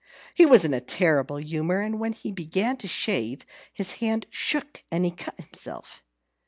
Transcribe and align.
He 0.33 0.47
was 0.47 0.65
in 0.65 0.73
a 0.73 0.81
terrible 0.81 1.37
humour; 1.37 1.79
and 1.81 1.99
when 1.99 2.13
he 2.13 2.31
began 2.31 2.75
to 2.77 2.87
shave, 2.87 3.45
his 3.71 3.91
hand 4.01 4.25
shook 4.31 4.83
and 4.91 5.05
he 5.05 5.11
cut 5.11 5.39
himself. 5.39 6.01